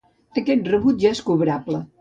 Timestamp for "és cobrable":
1.19-1.87